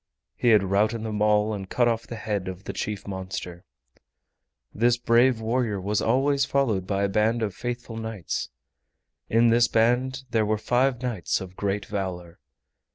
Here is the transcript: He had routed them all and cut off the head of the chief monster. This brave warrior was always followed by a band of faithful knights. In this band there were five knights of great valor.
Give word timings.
He 0.35 0.47
had 0.49 0.63
routed 0.63 1.03
them 1.03 1.21
all 1.21 1.53
and 1.53 1.69
cut 1.69 1.87
off 1.87 2.07
the 2.07 2.15
head 2.15 2.47
of 2.47 2.63
the 2.63 2.73
chief 2.73 3.05
monster. 3.07 3.65
This 4.73 4.97
brave 4.97 5.39
warrior 5.39 5.79
was 5.79 6.01
always 6.01 6.43
followed 6.43 6.87
by 6.87 7.03
a 7.03 7.07
band 7.07 7.43
of 7.43 7.53
faithful 7.53 7.97
knights. 7.97 8.49
In 9.29 9.49
this 9.51 9.67
band 9.67 10.23
there 10.31 10.43
were 10.47 10.57
five 10.57 11.03
knights 11.03 11.39
of 11.39 11.55
great 11.55 11.85
valor. 11.85 12.39